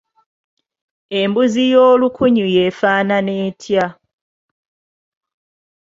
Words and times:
Embuzi 1.19 1.59
ey’olukunyu 1.71 2.45
y'efaanana 2.55 3.33
etya? 3.47 3.85